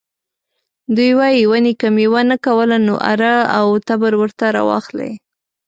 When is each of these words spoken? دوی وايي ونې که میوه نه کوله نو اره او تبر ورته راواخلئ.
دوی 0.95 1.11
وايي 1.19 1.43
ونې 1.47 1.73
که 1.79 1.87
میوه 1.95 2.21
نه 2.29 2.37
کوله 2.45 2.77
نو 2.87 2.95
اره 3.11 3.33
او 3.57 3.65
تبر 3.87 4.13
ورته 4.17 4.45
راواخلئ. 4.55 5.11